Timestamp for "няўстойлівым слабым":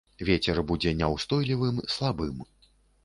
1.01-2.45